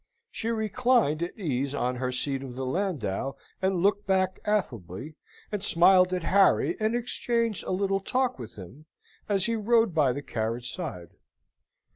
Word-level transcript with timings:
She 0.31 0.47
reclined 0.49 1.21
at 1.21 1.37
ease 1.37 1.75
on 1.75 1.97
her 1.97 2.11
seat 2.11 2.41
of 2.41 2.55
the 2.55 2.65
landau, 2.65 3.33
and 3.61 3.83
looked 3.83 4.07
back 4.07 4.39
affably, 4.45 5.13
and 5.51 5.63
smiled 5.63 6.11
at 6.11 6.23
Harry 6.23 6.75
and 6.79 6.95
exchanged 6.95 7.63
a 7.65 7.71
little 7.71 7.99
talk 7.99 8.39
with 8.39 8.55
him 8.55 8.87
as 9.29 9.45
he 9.45 9.55
rode 9.55 9.93
by 9.93 10.11
the 10.11 10.23
carriage 10.23 10.71
side. 10.71 11.09